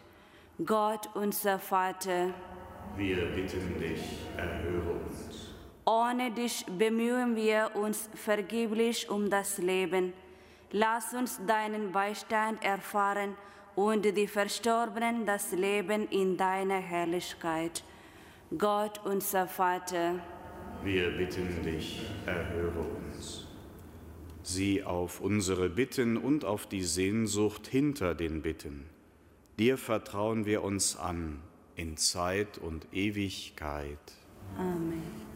Gott, 0.65 1.09
unser 1.13 1.57
Vater, 1.59 2.33
wir 2.97 3.25
bitten 3.27 3.79
dich, 3.79 4.01
erhöre 4.35 4.91
uns. 4.91 5.53
Ohne 5.85 6.29
dich 6.31 6.65
bemühen 6.77 7.35
wir 7.35 7.71
uns 7.75 8.09
vergeblich 8.13 9.09
um 9.09 9.29
das 9.29 9.57
Leben. 9.59 10.13
Lass 10.71 11.13
uns 11.13 11.39
deinen 11.47 11.91
Beistand 11.93 12.63
erfahren 12.63 13.35
und 13.75 14.03
die 14.03 14.27
Verstorbenen 14.27 15.25
das 15.25 15.53
Leben 15.53 16.07
in 16.09 16.35
deiner 16.35 16.79
Herrlichkeit. 16.79 17.83
Gott, 18.57 18.99
unser 19.05 19.47
Vater, 19.47 20.15
wir 20.83 21.11
bitten 21.11 21.63
dich, 21.63 22.01
erhöre 22.25 22.81
uns. 22.81 23.47
Sieh 24.43 24.83
auf 24.83 25.21
unsere 25.21 25.69
Bitten 25.69 26.17
und 26.17 26.43
auf 26.43 26.67
die 26.67 26.83
Sehnsucht 26.83 27.67
hinter 27.67 28.15
den 28.15 28.41
Bitten. 28.41 28.89
Dir 29.61 29.77
vertrauen 29.77 30.47
wir 30.47 30.63
uns 30.63 30.95
an 30.95 31.39
in 31.75 31.95
Zeit 31.95 32.57
und 32.57 32.87
Ewigkeit. 32.93 33.99
Amen. 34.57 35.30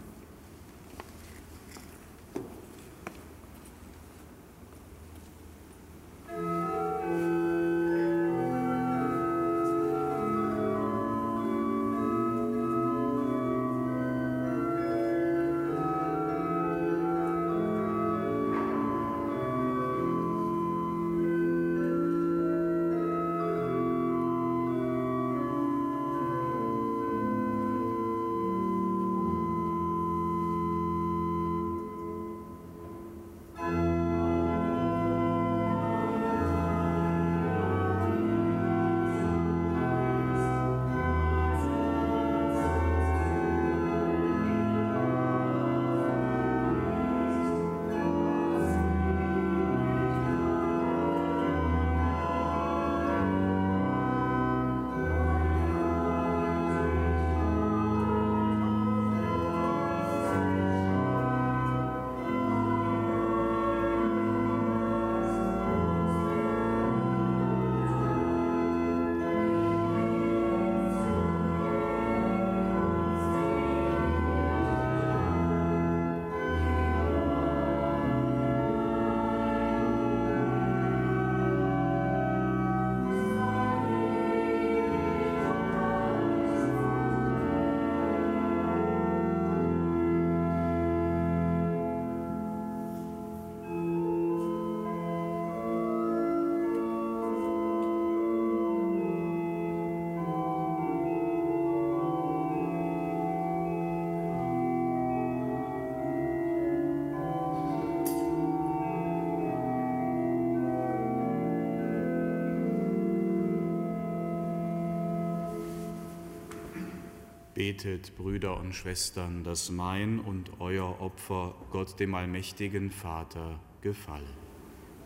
Betet, 117.55 118.17
Brüder 118.17 118.59
und 118.59 118.75
Schwestern, 118.75 119.45
dass 119.45 119.71
mein 119.71 120.19
und 120.19 120.51
euer 120.59 120.99
Opfer 120.99 121.55
Gott 121.71 121.97
dem 122.01 122.13
allmächtigen 122.13 122.91
Vater 122.91 123.61
gefalle. 123.79 124.27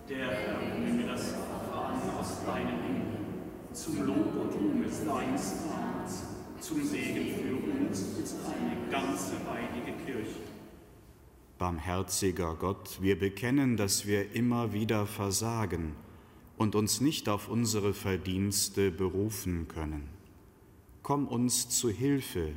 Der 0.10 0.32
Herr 0.32 0.80
nehme 0.80 1.06
das 1.06 1.36
Opfer 1.36 1.86
an 1.86 2.20
aus 2.20 2.44
deinen 2.44 2.82
Händen, 2.82 3.72
zum 3.72 4.04
Lob 4.04 4.36
und 4.36 4.56
Ruhm 4.56 4.82
des 4.82 5.06
deines 5.06 5.66
Namens, 5.68 6.24
zum 6.60 6.84
Segen 6.84 7.36
für 7.36 7.86
uns 7.86 8.16
und 8.18 8.28
seine 8.28 8.90
ganze 8.90 9.34
heilige 9.48 9.96
Kirche. 10.04 10.40
Barmherziger 11.60 12.56
Gott, 12.56 12.98
wir 13.00 13.20
bekennen, 13.20 13.78
dass 13.78 14.08
wir 14.08 14.34
immer 14.34 14.74
wieder 14.74 15.06
versagen 15.06 15.94
und 16.58 16.74
uns 16.74 17.00
nicht 17.00 17.30
auf 17.30 17.48
unsere 17.48 17.94
Verdienste 17.94 18.90
berufen 18.90 19.68
können. 19.68 20.19
Komm 21.04 21.28
uns 21.28 21.70
zu 21.70 21.90
Hilfe, 21.90 22.54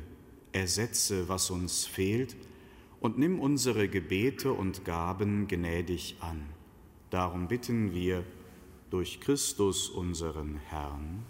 ersetze, 0.51 1.29
was 1.29 1.49
uns 1.49 1.85
fehlt, 1.85 2.35
und 2.99 3.17
nimm 3.17 3.39
unsere 3.39 3.89
Gebete 3.89 4.53
und 4.53 4.85
Gaben 4.85 5.47
gnädig 5.47 6.15
an. 6.21 6.45
Darum 7.09 7.47
bitten 7.47 7.93
wir 7.93 8.23
durch 8.89 9.19
Christus 9.19 9.89
unseren 9.89 10.55
Herrn. 10.69 11.25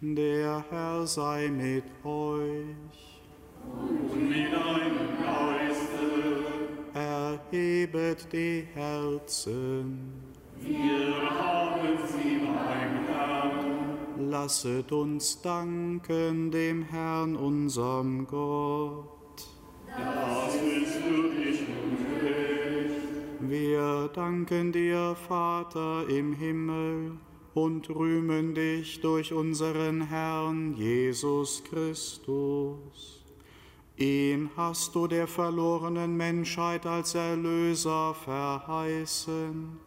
Der 0.00 0.64
Herr 0.68 1.06
sei 1.06 1.48
mit 1.48 1.84
euch. 2.04 3.20
Und 3.62 4.28
mit 4.28 4.52
deinem 4.52 5.16
Geiste. 5.22 6.42
Erhebet 6.94 8.32
die 8.32 8.66
Herzen. 8.74 10.21
Wir 10.64 11.30
haben 11.30 11.98
sie 12.06 12.38
beim 12.38 13.06
Herrn. 13.06 14.30
Lasset 14.30 14.92
uns 14.92 15.40
danken 15.42 16.50
dem 16.50 16.82
Herrn, 16.82 17.36
unserem 17.36 18.26
Gott. 18.26 19.46
Das 19.86 20.54
ist 20.54 21.04
würdig 21.04 21.60
und 21.68 22.24
recht. 22.24 23.40
Wir 23.40 24.08
danken 24.14 24.72
dir, 24.72 25.16
Vater 25.28 26.08
im 26.08 26.32
Himmel, 26.32 27.12
und 27.54 27.90
rühmen 27.90 28.54
dich 28.54 29.00
durch 29.00 29.32
unseren 29.32 30.02
Herrn 30.02 30.74
Jesus 30.74 31.62
Christus. 31.64 33.22
Ihn 33.96 34.50
hast 34.56 34.94
du 34.94 35.06
der 35.06 35.26
verlorenen 35.26 36.16
Menschheit 36.16 36.86
als 36.86 37.14
Erlöser 37.14 38.14
verheißen. 38.14 39.78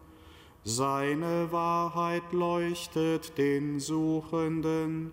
Seine 0.67 1.51
Wahrheit 1.51 2.33
leuchtet 2.33 3.37
den 3.37 3.79
Suchenden, 3.79 5.11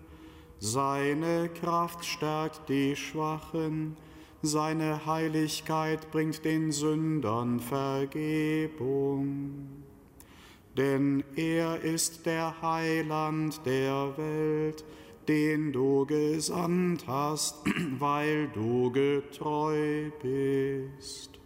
seine 0.57 1.47
Kraft 1.47 2.03
stärkt 2.03 2.67
die 2.69 2.95
Schwachen, 2.95 3.95
seine 4.41 5.05
Heiligkeit 5.05 6.09
bringt 6.09 6.43
den 6.43 6.71
Sündern 6.71 7.59
Vergebung. 7.59 8.33
Denn 10.75 11.23
er 11.35 11.79
ist 11.81 12.25
der 12.25 12.59
Heiland 12.63 13.63
der 13.63 14.17
Welt, 14.17 14.83
den 15.27 15.71
du 15.71 16.07
gesandt 16.07 17.05
hast, 17.05 17.57
weil 17.99 18.47
du 18.47 18.91
getreu 18.91 20.09
bist. 20.19 21.42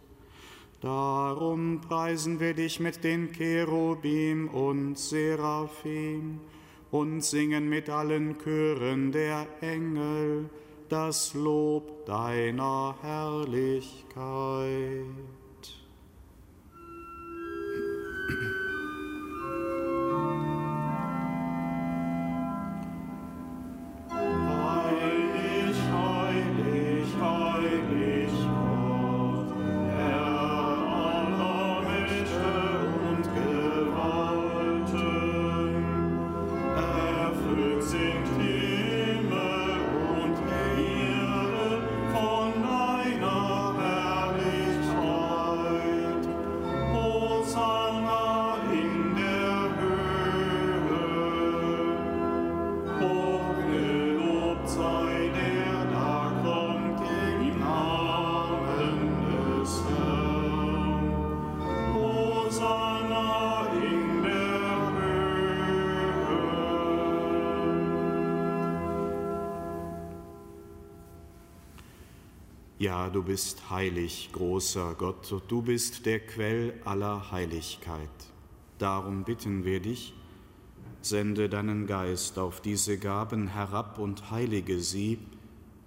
Darum 0.80 1.80
preisen 1.80 2.38
wir 2.38 2.54
dich 2.54 2.78
mit 2.78 3.02
den 3.02 3.32
Cherubim 3.32 4.48
und 4.48 4.96
Seraphim 4.96 6.38
und 6.92 7.24
singen 7.24 7.68
mit 7.68 7.90
allen 7.90 8.38
Chören 8.38 9.10
der 9.10 9.46
Engel 9.60 10.48
das 10.88 11.34
Lob 11.34 12.06
deiner 12.06 12.94
Herrlichkeit. 13.02 14.16
Ja, 72.88 73.10
du 73.10 73.22
bist 73.22 73.68
heilig, 73.68 74.30
großer 74.32 74.94
Gott, 74.94 75.42
du 75.48 75.60
bist 75.60 76.06
der 76.06 76.20
Quell 76.20 76.72
aller 76.86 77.30
Heiligkeit. 77.30 78.08
Darum 78.78 79.24
bitten 79.24 79.66
wir 79.66 79.80
dich, 79.80 80.14
sende 81.02 81.50
deinen 81.50 81.86
Geist 81.86 82.38
auf 82.38 82.62
diese 82.62 82.96
Gaben 82.96 83.48
herab 83.48 83.98
und 83.98 84.30
heilige 84.30 84.80
sie, 84.80 85.18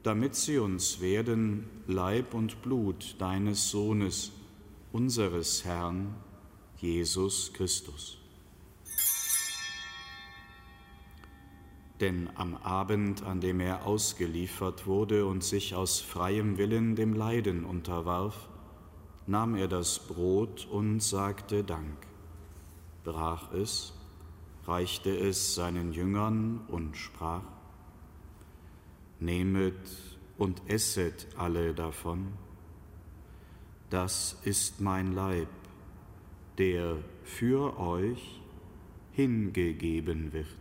damit 0.03 0.35
sie 0.35 0.59
uns 0.59 1.01
werden 1.01 1.67
Leib 1.87 2.35
und 2.35 2.61
Blut 2.61 3.15
deines 3.17 3.71
Sohnes, 3.71 4.31
unseres 4.91 5.65
Herrn, 5.65 6.13
Jesus 6.77 7.51
Christus. 7.51 8.20
Denn 12.01 12.31
am 12.33 12.55
Abend, 12.55 13.21
an 13.23 13.41
dem 13.41 13.59
er 13.59 13.85
ausgeliefert 13.85 14.87
wurde 14.87 15.27
und 15.27 15.43
sich 15.43 15.75
aus 15.75 16.01
freiem 16.01 16.57
Willen 16.57 16.95
dem 16.95 17.13
Leiden 17.13 17.63
unterwarf, 17.63 18.49
nahm 19.27 19.55
er 19.55 19.67
das 19.67 20.07
Brot 20.07 20.67
und 20.71 20.99
sagte 21.01 21.63
Dank, 21.63 22.07
brach 23.03 23.53
es, 23.53 23.93
reichte 24.65 25.15
es 25.15 25.53
seinen 25.53 25.93
Jüngern 25.93 26.61
und 26.67 26.97
sprach, 26.97 27.43
Nehmet 29.19 29.75
und 30.39 30.63
esset 30.67 31.27
alle 31.37 31.75
davon, 31.75 32.33
das 33.91 34.39
ist 34.43 34.81
mein 34.81 35.13
Leib, 35.13 35.49
der 36.57 36.97
für 37.23 37.79
euch 37.79 38.41
hingegeben 39.11 40.33
wird. 40.33 40.60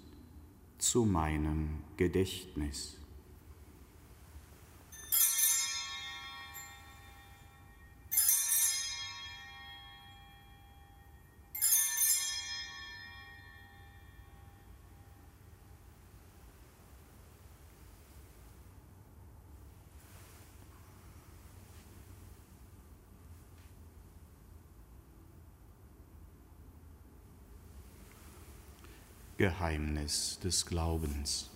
zu 0.81 1.05
meinem 1.05 1.69
Gedächtnis. 1.97 3.00
Geheimnis 29.41 30.37
des 30.43 30.67
Glaubens. 30.67 31.49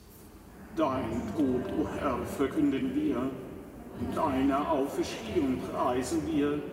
Dein 0.76 1.21
Tod, 1.38 1.71
o 1.80 1.88
Herr, 1.88 2.26
verkünden 2.26 2.95
wir, 2.95 3.30
deine 4.15 4.67
Auferstehung 4.67 5.60
preisen 5.71 6.26
wir, 6.26 6.63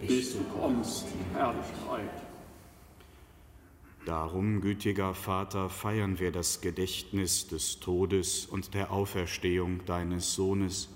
bis 0.00 0.34
du 0.34 0.44
kommst 0.56 1.06
in 1.08 1.36
Herrlichkeit. 1.36 2.22
Darum, 4.06 4.60
gütiger 4.60 5.12
Vater, 5.12 5.68
feiern 5.68 6.20
wir 6.20 6.30
das 6.30 6.60
Gedächtnis 6.60 7.48
des 7.48 7.80
Todes 7.80 8.46
und 8.46 8.74
der 8.74 8.92
Auferstehung 8.92 9.84
deines 9.86 10.34
Sohnes 10.34 10.88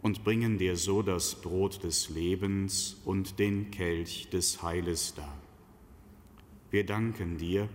und 0.00 0.24
bringen 0.24 0.56
dir 0.56 0.74
so 0.74 1.02
das 1.02 1.34
Brot 1.34 1.82
des 1.82 2.08
Lebens 2.08 2.96
und 3.04 3.38
den 3.38 3.70
Kelch 3.70 4.30
des 4.30 4.62
Heiles 4.62 5.14
dar. 5.14 5.36
Wir 6.70 6.86
danken 6.86 7.36
dir, 7.36 7.68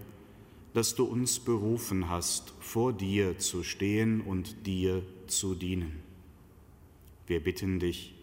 dass 0.74 0.96
du 0.96 1.04
uns 1.04 1.40
berufen 1.40 2.10
hast, 2.10 2.54
vor 2.60 2.94
dir 2.94 3.38
zu 3.38 3.64
stehen 3.64 4.22
und 4.22 4.66
dir 4.66 5.04
zu 5.28 5.56
dienen. 5.56 6.00
Wir 7.28 7.44
bitten 7.44 7.80
dich, 7.80 8.14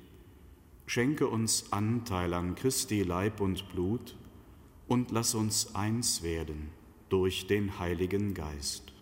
schenke 0.87 1.27
uns 1.27 1.73
Anteil 1.73 2.33
an 2.35 2.55
Christi 2.55 3.03
Leib 3.03 3.41
und 3.41 3.69
Blut 3.71 4.17
und 4.87 5.11
lass 5.11 5.35
uns 5.35 5.75
eins 5.75 6.23
werden 6.23 6.71
durch 7.09 7.47
den 7.47 7.79
Heiligen 7.79 8.35
Geist. 8.35 8.93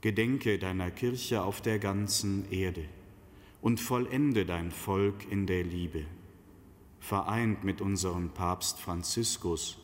Gedenke 0.00 0.58
deiner 0.58 0.90
Kirche 0.90 1.42
auf 1.42 1.60
der 1.60 1.78
ganzen 1.78 2.50
Erde 2.52 2.84
und 3.62 3.80
vollende 3.80 4.44
dein 4.44 4.70
Volk 4.70 5.30
in 5.30 5.46
der 5.46 5.64
Liebe, 5.64 6.04
vereint 7.00 7.64
mit 7.64 7.80
unserem 7.80 8.30
Papst 8.30 8.78
Franziskus, 8.78 9.78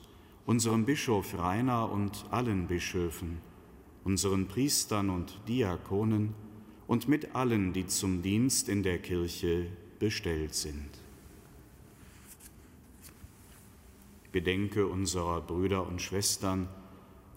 unserem 0.47 0.85
Bischof 0.85 1.39
Rainer 1.39 1.91
und 1.91 2.25
allen 2.31 2.67
Bischöfen, 2.67 3.39
unseren 4.05 4.49
Priestern 4.49 5.11
und 5.11 5.39
Diakonen 5.49 6.35
und 6.87 7.09
mit 7.09 7.35
allen, 7.35 7.73
die 7.73 7.87
zum 7.87 8.23
Dienst 8.23 8.69
in 8.69 8.83
der 8.83 8.99
Kirche 8.99 9.67
bestellt 9.99 10.55
sind. 10.55 10.89
Gedenke 14.33 14.87
unserer 14.87 15.41
Brüder 15.41 15.87
und 15.87 16.01
Schwestern, 16.01 16.69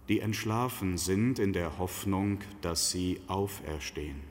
die 0.10 0.20
entschlafen 0.20 0.98
sind 0.98 1.39
in 1.39 1.54
der 1.54 1.78
Hoffnung, 1.78 2.39
dass 2.62 2.92
sie 2.92 3.20
auferstehen. 3.28 4.22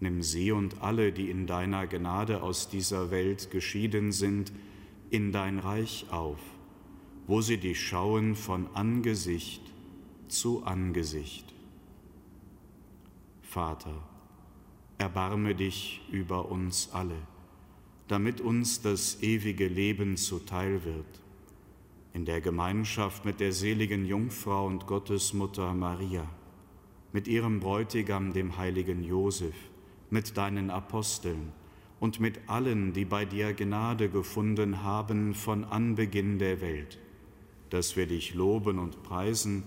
Nimm 0.00 0.22
sie 0.22 0.52
und 0.52 0.82
alle, 0.82 1.12
die 1.12 1.30
in 1.30 1.46
deiner 1.46 1.86
Gnade 1.86 2.42
aus 2.42 2.68
dieser 2.68 3.10
Welt 3.10 3.50
geschieden 3.50 4.12
sind, 4.12 4.52
in 5.10 5.32
dein 5.32 5.58
Reich 5.58 6.06
auf, 6.10 6.38
wo 7.26 7.40
sie 7.40 7.58
dich 7.58 7.80
schauen 7.80 8.34
von 8.34 8.66
Angesicht 8.74 9.62
zu 10.28 10.64
Angesicht. 10.64 11.52
Vater, 13.42 14.02
erbarme 14.98 15.54
dich 15.54 16.02
über 16.10 16.50
uns 16.50 16.90
alle, 16.92 17.16
damit 18.08 18.40
uns 18.40 18.82
das 18.82 19.22
ewige 19.22 19.68
Leben 19.68 20.16
zuteil 20.16 20.84
wird, 20.84 21.06
in 22.12 22.24
der 22.24 22.40
Gemeinschaft 22.40 23.24
mit 23.24 23.40
der 23.40 23.52
seligen 23.52 24.04
Jungfrau 24.06 24.66
und 24.66 24.86
Gottesmutter 24.86 25.74
Maria, 25.74 26.26
mit 27.12 27.28
ihrem 27.28 27.60
Bräutigam, 27.60 28.32
dem 28.32 28.56
heiligen 28.56 29.02
Josef, 29.02 29.54
mit 30.10 30.36
deinen 30.36 30.70
Aposteln 30.70 31.52
und 32.00 32.20
mit 32.20 32.48
allen, 32.48 32.92
die 32.92 33.04
bei 33.04 33.24
dir 33.24 33.54
Gnade 33.54 34.08
gefunden 34.08 34.82
haben 34.82 35.34
von 35.34 35.64
Anbeginn 35.64 36.38
der 36.38 36.60
Welt, 36.60 36.98
dass 37.70 37.96
wir 37.96 38.06
dich 38.06 38.34
loben 38.34 38.78
und 38.78 39.02
preisen 39.02 39.62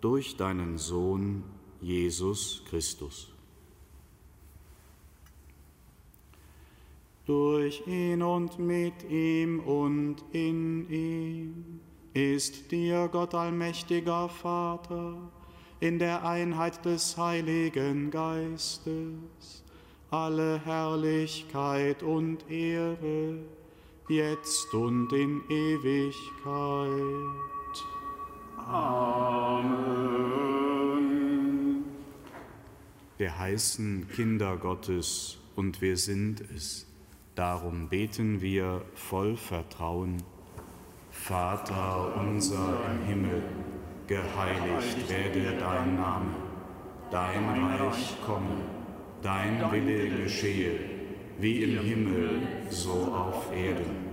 durch 0.00 0.36
deinen 0.36 0.78
Sohn 0.78 1.42
Jesus 1.80 2.62
Christus. 2.68 3.30
Durch 7.26 7.86
ihn 7.86 8.22
und 8.22 8.58
mit 8.58 9.04
ihm 9.10 9.60
und 9.60 10.16
in 10.32 10.88
ihm 10.90 11.80
ist 12.14 12.70
dir 12.70 13.08
Gott 13.08 13.34
allmächtiger 13.34 14.30
Vater 14.30 15.30
in 15.78 15.98
der 15.98 16.24
Einheit 16.24 16.84
des 16.86 17.18
Heiligen 17.18 18.10
Geistes 18.10 19.62
alle 20.10 20.58
Herrlichkeit 20.64 22.02
und 22.02 22.50
Ehre, 22.50 23.40
jetzt 24.08 24.72
und 24.72 25.12
in 25.12 25.42
Ewigkeit. 25.50 26.14
Amen. 28.56 29.98
Wir 33.18 33.38
heißen 33.38 34.08
Kinder 34.14 34.56
Gottes 34.56 35.36
und 35.56 35.82
wir 35.82 35.96
sind 35.98 36.42
es. 36.56 36.86
Darum 37.34 37.88
beten 37.88 38.40
wir 38.40 38.82
voll 38.94 39.36
Vertrauen. 39.36 40.22
Vater 41.10 42.14
unser 42.16 42.80
im 42.90 43.02
Himmel, 43.06 43.42
geheiligt 44.06 45.08
werde 45.08 45.58
dein 45.58 45.96
Name, 45.96 46.34
dein 47.10 47.44
Reich 47.64 48.16
komme 48.24 48.77
dein 49.22 49.60
Wille 49.72 50.08
geschehe, 50.22 50.78
wie 51.40 51.62
im 51.62 51.78
Himmel, 51.80 52.30
so 52.70 52.92
auf 52.92 53.52
Erden. 53.54 54.08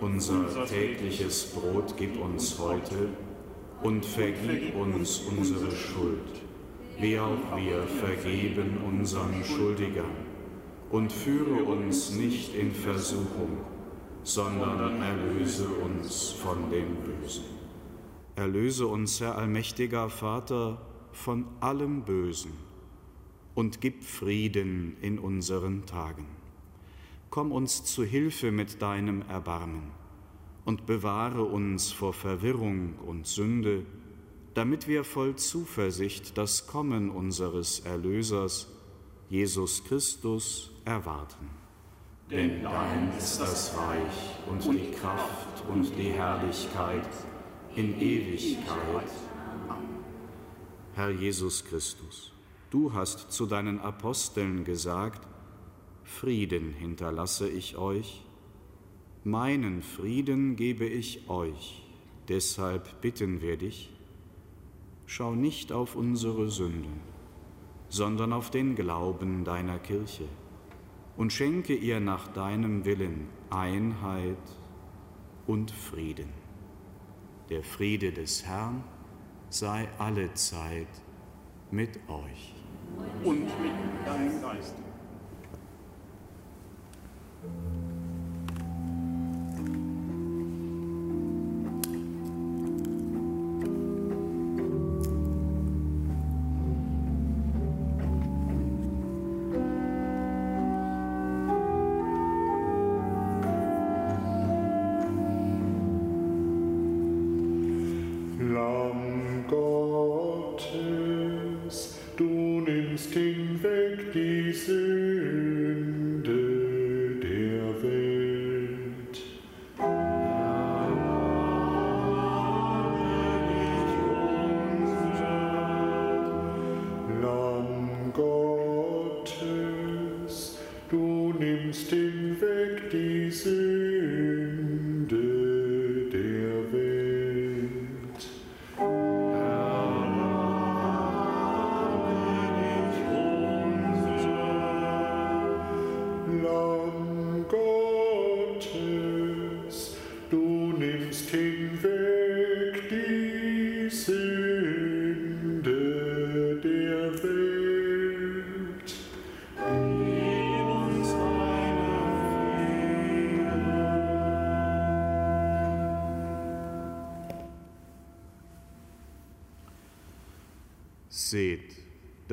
Unser 0.00 0.66
tägliches 0.66 1.52
Brot 1.52 1.94
gib 1.96 2.20
uns 2.20 2.58
heute 2.58 3.08
und 3.82 4.04
vergib 4.04 4.74
uns 4.76 5.20
unsere 5.20 5.70
Schuld, 5.70 6.42
wie 6.98 7.18
auch 7.18 7.56
wir 7.56 7.82
vergeben 7.82 8.78
unseren 8.86 9.44
Schuldigern. 9.44 10.24
Und 10.90 11.12
führe 11.12 11.64
uns 11.64 12.12
nicht 12.12 12.54
in 12.54 12.72
Versuchung, 12.72 13.58
sondern 14.22 15.02
erlöse 15.02 15.66
uns 15.66 16.30
von 16.30 16.70
dem 16.70 16.96
Bösen. 17.02 17.44
Erlöse 18.36 18.86
uns, 18.86 19.20
Herr 19.20 19.36
allmächtiger 19.36 20.08
Vater, 20.08 20.80
von 21.12 21.46
allem 21.60 22.02
Bösen 22.02 22.52
und 23.54 23.80
gib 23.80 24.02
Frieden 24.02 24.96
in 25.00 25.18
unseren 25.18 25.86
Tagen. 25.86 26.26
Komm 27.30 27.52
uns 27.52 27.84
zu 27.84 28.04
Hilfe 28.04 28.52
mit 28.52 28.82
deinem 28.82 29.22
Erbarmen 29.22 29.90
und 30.64 30.86
bewahre 30.86 31.44
uns 31.44 31.92
vor 31.92 32.12
Verwirrung 32.12 32.94
und 33.06 33.26
Sünde, 33.26 33.84
damit 34.54 34.86
wir 34.86 35.04
voll 35.04 35.36
Zuversicht 35.36 36.38
das 36.38 36.66
Kommen 36.66 37.10
unseres 37.10 37.80
Erlösers, 37.80 38.68
Jesus 39.28 39.84
Christus, 39.84 40.70
erwarten. 40.84 41.50
Denn 42.30 42.62
dein 42.62 43.12
ist 43.18 43.40
das 43.40 43.76
Reich 43.76 44.48
und 44.48 44.64
die 44.64 44.92
Kraft 44.92 45.64
und 45.68 45.90
die 45.96 46.10
Herrlichkeit 46.10 47.08
in 47.74 48.00
Ewigkeit. 48.00 49.10
Herr 50.94 51.10
Jesus 51.10 51.64
Christus 51.64 52.33
Du 52.74 52.92
hast 52.92 53.30
zu 53.30 53.46
deinen 53.46 53.78
Aposteln 53.78 54.64
gesagt, 54.64 55.28
Frieden 56.02 56.72
hinterlasse 56.72 57.48
ich 57.48 57.76
euch, 57.76 58.24
meinen 59.22 59.80
Frieden 59.80 60.56
gebe 60.56 60.84
ich 60.84 61.30
euch, 61.30 61.84
deshalb 62.26 63.00
bitten 63.00 63.40
wir 63.40 63.56
dich, 63.56 63.92
schau 65.06 65.36
nicht 65.36 65.70
auf 65.70 65.94
unsere 65.94 66.50
Sünden, 66.50 66.98
sondern 67.90 68.32
auf 68.32 68.50
den 68.50 68.74
Glauben 68.74 69.44
deiner 69.44 69.78
Kirche 69.78 70.26
und 71.16 71.32
schenke 71.32 71.76
ihr 71.76 72.00
nach 72.00 72.26
deinem 72.26 72.84
Willen 72.84 73.28
Einheit 73.50 74.58
und 75.46 75.70
Frieden. 75.70 76.30
Der 77.50 77.62
Friede 77.62 78.10
des 78.10 78.44
Herrn 78.44 78.82
sei 79.48 79.88
alle 79.98 80.34
Zeit 80.34 80.88
mit 81.70 82.00
euch 82.08 82.53
und 83.24 83.40
mit 83.40 84.06
deinem 84.06 84.42
Geist. 84.42 84.74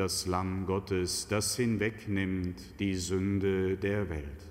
Das 0.01 0.25
Lamm 0.25 0.65
Gottes, 0.65 1.27
das 1.27 1.55
hinwegnimmt 1.55 2.79
die 2.79 2.95
Sünde 2.95 3.77
der 3.77 4.09
Welt. 4.09 4.41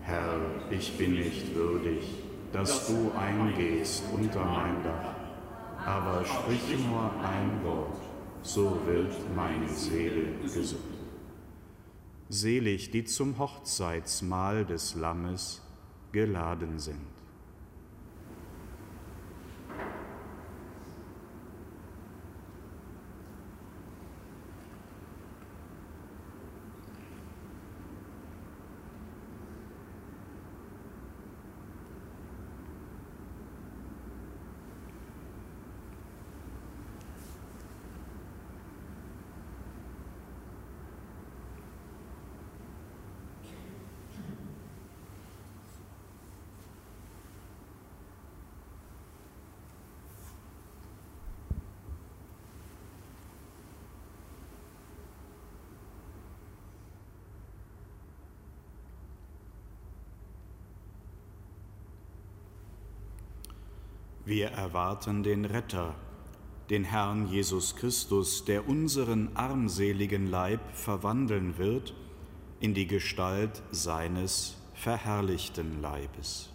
Herr, 0.00 0.38
ich 0.70 0.96
bin 0.96 1.14
nicht 1.14 1.52
würdig, 1.56 2.04
dass 2.52 2.86
du 2.86 3.10
eingehst 3.18 4.04
unter 4.12 4.44
mein 4.44 4.80
Dach, 4.84 5.16
aber 5.84 6.24
sprich 6.24 6.78
nur 6.86 7.10
ein 7.20 7.64
Wort, 7.64 8.00
so 8.42 8.78
wird 8.86 9.12
meine 9.34 9.68
Seele 9.68 10.26
gesund. 10.40 10.94
Selig, 12.28 12.92
die 12.92 13.02
zum 13.02 13.36
Hochzeitsmahl 13.40 14.64
des 14.64 14.94
Lammes 14.94 15.62
geladen 16.12 16.78
sind. 16.78 17.13
Wir 64.26 64.48
erwarten 64.52 65.22
den 65.22 65.44
Retter, 65.44 65.94
den 66.70 66.84
Herrn 66.84 67.28
Jesus 67.28 67.76
Christus, 67.76 68.46
der 68.46 68.66
unseren 68.66 69.36
armseligen 69.36 70.30
Leib 70.30 70.60
verwandeln 70.72 71.58
wird 71.58 71.92
in 72.58 72.72
die 72.72 72.86
Gestalt 72.86 73.62
seines 73.70 74.56
verherrlichten 74.72 75.82
Leibes. 75.82 76.53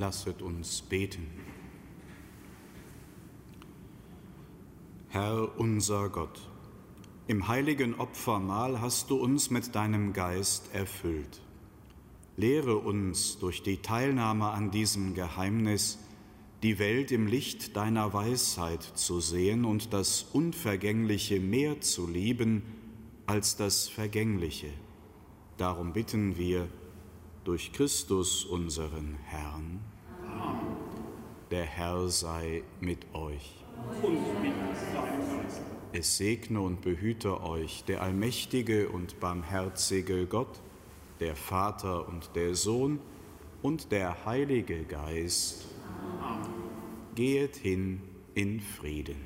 Lasset 0.00 0.40
uns 0.40 0.80
beten. 0.80 1.26
Herr 5.10 5.58
unser 5.58 6.08
Gott, 6.08 6.40
im 7.26 7.48
heiligen 7.48 7.94
Opfermahl 7.96 8.80
hast 8.80 9.10
du 9.10 9.16
uns 9.16 9.50
mit 9.50 9.74
deinem 9.74 10.14
Geist 10.14 10.74
erfüllt. 10.74 11.42
Lehre 12.38 12.78
uns 12.78 13.38
durch 13.40 13.62
die 13.62 13.82
Teilnahme 13.82 14.48
an 14.48 14.70
diesem 14.70 15.12
Geheimnis, 15.12 15.98
die 16.62 16.78
Welt 16.78 17.12
im 17.12 17.26
Licht 17.26 17.76
deiner 17.76 18.14
Weisheit 18.14 18.82
zu 18.82 19.20
sehen 19.20 19.66
und 19.66 19.92
das 19.92 20.22
Unvergängliche 20.32 21.40
mehr 21.40 21.82
zu 21.82 22.06
lieben 22.06 22.62
als 23.26 23.56
das 23.56 23.86
Vergängliche. 23.90 24.72
Darum 25.58 25.92
bitten 25.92 26.38
wir 26.38 26.68
durch 27.44 27.72
Christus 27.72 28.46
unseren 28.46 29.18
Herrn. 29.24 29.89
Der 31.50 31.64
Herr 31.64 32.08
sei 32.08 32.62
mit 32.80 33.12
euch. 33.12 33.64
Es 35.92 36.16
segne 36.16 36.60
und 36.60 36.80
behüte 36.80 37.42
euch 37.42 37.82
der 37.84 38.02
allmächtige 38.02 38.88
und 38.88 39.18
barmherzige 39.18 40.26
Gott, 40.26 40.60
der 41.18 41.34
Vater 41.34 42.06
und 42.06 42.36
der 42.36 42.54
Sohn 42.54 43.00
und 43.62 43.90
der 43.90 44.24
Heilige 44.24 44.84
Geist. 44.84 45.66
Gehet 47.16 47.56
hin 47.56 48.00
in 48.34 48.60
Frieden. 48.60 49.16